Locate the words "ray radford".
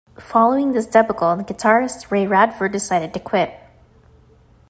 2.09-2.71